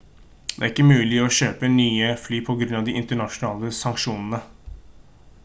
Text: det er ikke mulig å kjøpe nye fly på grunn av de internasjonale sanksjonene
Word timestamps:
det 0.57 0.61
er 0.61 0.69
ikke 0.71 0.85
mulig 0.91 1.19
å 1.23 1.27
kjøpe 1.39 1.69
nye 1.73 2.07
fly 2.23 2.39
på 2.49 2.57
grunn 2.63 2.79
av 2.81 2.89
de 2.89 2.97
internasjonale 3.03 3.73
sanksjonene 3.83 4.43